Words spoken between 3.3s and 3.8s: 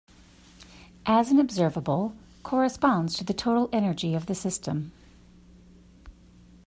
total